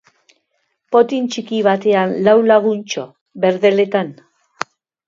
[0.95, 3.07] Potin txiki batean lau laguntxo,
[3.47, 4.15] berdeletan.